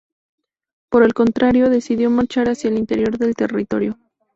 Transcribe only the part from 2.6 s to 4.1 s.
el interior del territorio.